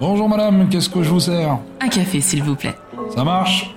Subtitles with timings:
[0.00, 1.58] Bonjour madame, qu'est-ce que je vous sers?
[1.80, 2.74] Un café, s'il vous plaît.
[3.14, 3.74] Ça marche?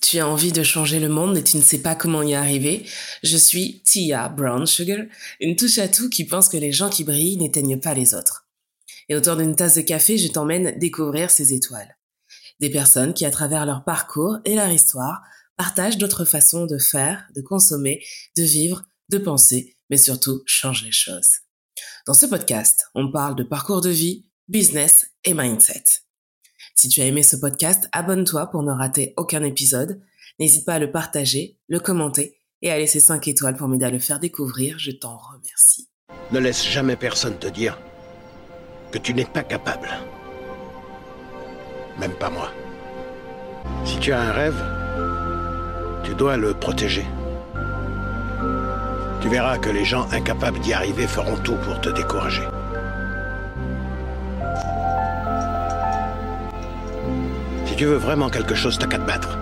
[0.00, 2.86] Tu as envie de changer le monde et tu ne sais pas comment y arriver?
[3.22, 5.00] Je suis Tia Brown Sugar,
[5.40, 8.46] une touche à tout qui pense que les gens qui brillent n'éteignent pas les autres.
[9.08, 11.96] Et autour d'une tasse de café, je t'emmène découvrir ces étoiles.
[12.60, 15.22] Des personnes qui, à travers leur parcours et leur histoire,
[15.56, 18.02] partagent d'autres façons de faire, de consommer,
[18.36, 21.30] de vivre, de penser, mais surtout changent les choses.
[22.06, 25.84] Dans ce podcast, on parle de parcours de vie, business et mindset.
[26.74, 30.00] Si tu as aimé ce podcast, abonne-toi pour ne rater aucun épisode.
[30.38, 33.90] N'hésite pas à le partager, le commenter et à laisser 5 étoiles pour m'aider à
[33.90, 34.78] le faire découvrir.
[34.78, 35.88] Je t'en remercie.
[36.30, 37.78] Ne laisse jamais personne te dire
[38.92, 39.88] que tu n'es pas capable.
[41.98, 42.52] Même pas moi.
[43.84, 47.04] Si tu as un rêve, tu dois le protéger.
[49.20, 52.44] Tu verras que les gens incapables d'y arriver feront tout pour te décourager.
[57.66, 59.36] Si tu veux vraiment quelque chose, t'as qu'à te battre.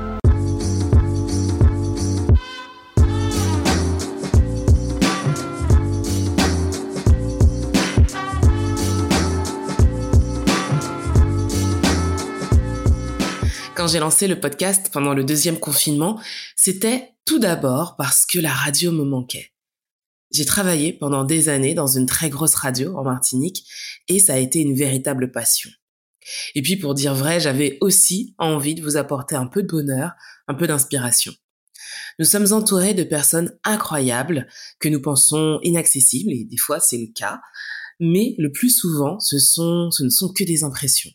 [13.75, 16.19] Quand j'ai lancé le podcast pendant le deuxième confinement,
[16.57, 19.53] c'était tout d'abord parce que la radio me manquait.
[20.31, 23.65] J'ai travaillé pendant des années dans une très grosse radio en Martinique
[24.09, 25.71] et ça a été une véritable passion.
[26.55, 30.13] Et puis pour dire vrai, j'avais aussi envie de vous apporter un peu de bonheur,
[30.49, 31.33] un peu d'inspiration.
[32.19, 34.49] Nous sommes entourés de personnes incroyables
[34.81, 37.41] que nous pensons inaccessibles et des fois c'est le cas,
[38.01, 41.11] mais le plus souvent ce sont ce ne sont que des impressions.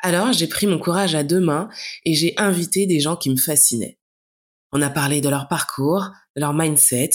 [0.00, 1.68] Alors j'ai pris mon courage à deux mains
[2.04, 3.98] et j'ai invité des gens qui me fascinaient.
[4.72, 7.10] On a parlé de leur parcours, de leur mindset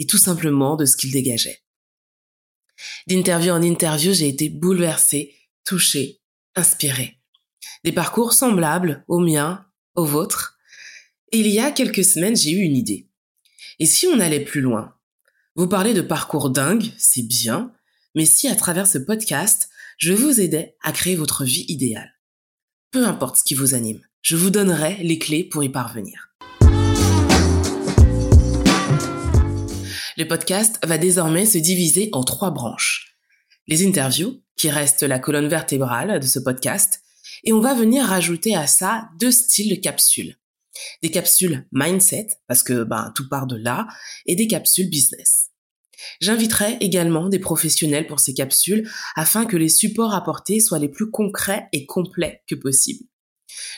[0.00, 1.62] et tout simplement de ce qu'ils dégageaient.
[3.06, 6.20] D'interview en interview, j'ai été bouleversée, touchée,
[6.56, 7.20] inspirée.
[7.84, 10.58] Des parcours semblables aux miens, aux vôtres.
[11.30, 13.08] Et il y a quelques semaines, j'ai eu une idée.
[13.78, 14.96] Et si on allait plus loin?
[15.54, 17.72] Vous parlez de parcours dingue, c'est bien,
[18.16, 19.68] mais si à travers ce podcast,
[19.98, 22.16] je vous aidais à créer votre vie idéale
[22.90, 26.30] peu importe ce qui vous anime, je vous donnerai les clés pour y parvenir.
[30.20, 33.16] Le podcast va désormais se diviser en trois branches.
[33.68, 37.00] Les interviews, qui restent la colonne vertébrale de ce podcast,
[37.42, 40.36] et on va venir rajouter à ça deux styles de capsules.
[41.02, 43.88] Des capsules mindset, parce que ben, tout part de là,
[44.26, 45.52] et des capsules business.
[46.20, 51.10] J'inviterai également des professionnels pour ces capsules afin que les supports apportés soient les plus
[51.10, 53.06] concrets et complets que possible.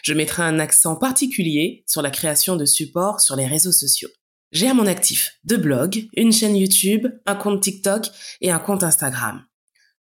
[0.03, 4.10] Je mettrai un accent particulier sur la création de supports sur les réseaux sociaux.
[4.53, 8.09] J'ai à mon actif deux blogs, une chaîne YouTube, un compte TikTok
[8.43, 9.43] et un compte Instagram.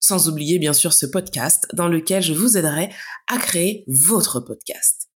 [0.01, 2.89] Sans oublier bien sûr ce podcast dans lequel je vous aiderai
[3.27, 5.09] à créer votre podcast.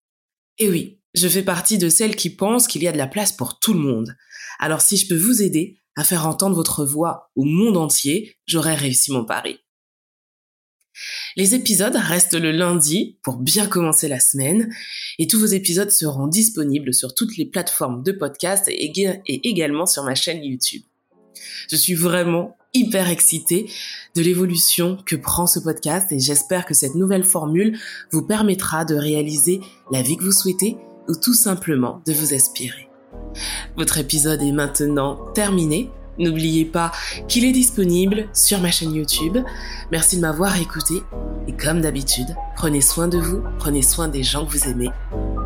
[0.59, 3.33] Et oui, je fais partie de celles qui pensent qu'il y a de la place
[3.33, 4.17] pour tout le monde.
[4.61, 8.77] Alors si je peux vous aider à faire entendre votre voix au monde entier, j'aurai
[8.77, 9.59] réussi mon pari.
[11.37, 14.73] Les épisodes restent le lundi pour bien commencer la semaine
[15.19, 18.93] et tous vos épisodes seront disponibles sur toutes les plateformes de podcast et,
[19.27, 20.83] également sur ma chaîne YouTube.
[21.71, 23.71] Je suis vraiment hyper excitée
[24.15, 27.79] de l'évolution que prend ce podcast et j'espère que cette nouvelle formule
[28.13, 29.61] vous permettra de réaliser
[29.91, 30.77] la vie que vous souhaitez
[31.09, 32.89] ou tout simplement de vous aspirer.
[33.77, 35.91] Votre épisode est maintenant terminé.
[36.19, 36.93] N'oubliez pas
[37.29, 39.39] qu'il est disponible sur ma chaîne YouTube.
[39.91, 40.95] Merci de m'avoir écouté.
[41.49, 44.91] Et comme d'habitude, prenez soin de vous, prenez soin des gens que vous aimez.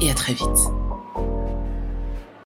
[0.00, 0.77] Et à très vite.